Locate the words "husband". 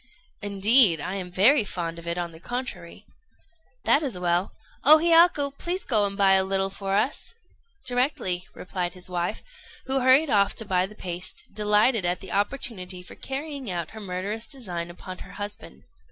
15.33-15.83